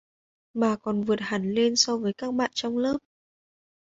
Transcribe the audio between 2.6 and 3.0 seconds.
lớp